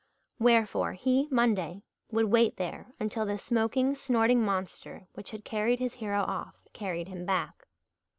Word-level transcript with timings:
Wherefore, 0.39 0.93
he, 0.93 1.27
Monday, 1.29 1.83
would 2.09 2.25
wait 2.25 2.57
there 2.57 2.87
until 2.99 3.23
the 3.23 3.37
smoking, 3.37 3.93
snorting 3.93 4.41
monster, 4.43 5.05
which 5.13 5.29
had 5.29 5.45
carried 5.45 5.77
his 5.77 5.93
hero 5.93 6.23
off, 6.23 6.55
carried 6.73 7.07
him 7.07 7.23
back. 7.23 7.67